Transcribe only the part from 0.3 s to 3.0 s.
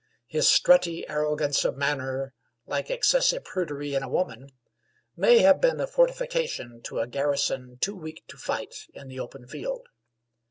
strutty arrogance of manner, like